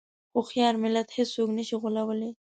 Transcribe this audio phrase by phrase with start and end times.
[0.35, 2.29] هوښیار ملت هېڅوک نه شي غولوی.